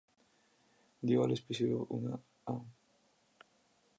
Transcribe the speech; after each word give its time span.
Dio 1.03 1.21
al 1.23 1.31
episodio 1.35 1.85
un 1.85 2.11
A-. 2.47 2.59